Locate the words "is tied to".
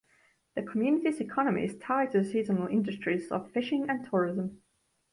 1.63-2.21